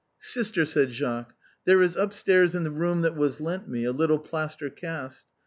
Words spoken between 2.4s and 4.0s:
in the room that was lent me a